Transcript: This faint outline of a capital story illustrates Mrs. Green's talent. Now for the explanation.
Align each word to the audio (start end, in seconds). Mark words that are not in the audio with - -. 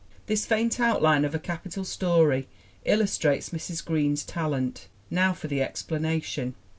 This 0.25 0.47
faint 0.47 0.79
outline 0.79 1.23
of 1.25 1.35
a 1.35 1.37
capital 1.37 1.85
story 1.85 2.47
illustrates 2.85 3.49
Mrs. 3.51 3.85
Green's 3.85 4.23
talent. 4.23 4.87
Now 5.11 5.31
for 5.31 5.47
the 5.47 5.61
explanation. 5.61 6.55